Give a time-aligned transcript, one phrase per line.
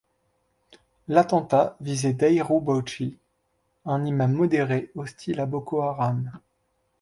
[1.07, 3.19] L'attentat visait Dahiru Bauchi,
[3.85, 6.31] un imam modéré hostile à Boko Haram.